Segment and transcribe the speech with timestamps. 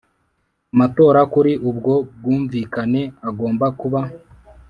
[0.73, 4.01] Amatora kuri ubwo bwumvikane agomba kuba